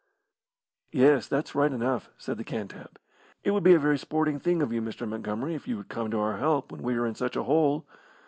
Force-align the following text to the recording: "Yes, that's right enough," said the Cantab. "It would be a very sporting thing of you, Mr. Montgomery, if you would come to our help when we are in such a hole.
"Yes, 0.91 1.27
that's 1.27 1.53
right 1.53 1.71
enough," 1.71 2.09
said 2.17 2.39
the 2.39 2.43
Cantab. 2.43 2.97
"It 3.43 3.51
would 3.51 3.63
be 3.63 3.75
a 3.75 3.79
very 3.79 3.99
sporting 3.99 4.39
thing 4.39 4.63
of 4.63 4.73
you, 4.73 4.81
Mr. 4.81 5.07
Montgomery, 5.07 5.53
if 5.53 5.67
you 5.67 5.77
would 5.77 5.89
come 5.89 6.09
to 6.09 6.17
our 6.17 6.37
help 6.37 6.71
when 6.71 6.81
we 6.81 6.95
are 6.95 7.05
in 7.05 7.13
such 7.13 7.35
a 7.35 7.43
hole. 7.43 7.85